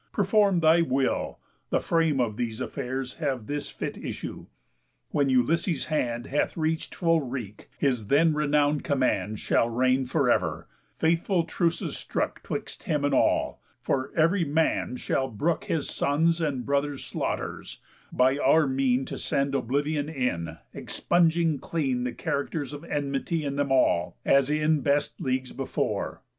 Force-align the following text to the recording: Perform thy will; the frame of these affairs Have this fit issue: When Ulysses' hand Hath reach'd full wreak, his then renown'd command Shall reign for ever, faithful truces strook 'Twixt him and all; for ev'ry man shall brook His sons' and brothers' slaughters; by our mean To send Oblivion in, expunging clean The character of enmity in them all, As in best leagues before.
Perform 0.11 0.61
thy 0.61 0.81
will; 0.81 1.37
the 1.69 1.79
frame 1.79 2.19
of 2.19 2.35
these 2.35 2.59
affairs 2.59 3.17
Have 3.17 3.45
this 3.45 3.69
fit 3.69 3.99
issue: 3.99 4.47
When 5.11 5.29
Ulysses' 5.29 5.85
hand 5.93 6.25
Hath 6.25 6.57
reach'd 6.57 6.95
full 6.95 7.21
wreak, 7.21 7.69
his 7.77 8.07
then 8.07 8.33
renown'd 8.33 8.83
command 8.83 9.39
Shall 9.39 9.69
reign 9.69 10.07
for 10.07 10.27
ever, 10.27 10.67
faithful 10.97 11.43
truces 11.43 11.95
strook 11.97 12.41
'Twixt 12.43 12.81
him 12.85 13.05
and 13.05 13.13
all; 13.13 13.61
for 13.79 14.11
ev'ry 14.17 14.43
man 14.43 14.97
shall 14.97 15.27
brook 15.29 15.65
His 15.65 15.87
sons' 15.87 16.41
and 16.41 16.65
brothers' 16.65 17.05
slaughters; 17.05 17.77
by 18.11 18.39
our 18.39 18.65
mean 18.65 19.05
To 19.05 19.19
send 19.19 19.53
Oblivion 19.53 20.09
in, 20.09 20.57
expunging 20.73 21.59
clean 21.59 22.05
The 22.05 22.13
character 22.13 22.63
of 22.63 22.83
enmity 22.85 23.45
in 23.45 23.55
them 23.55 23.71
all, 23.71 24.17
As 24.25 24.49
in 24.49 24.79
best 24.81 25.21
leagues 25.21 25.51
before. 25.51 26.23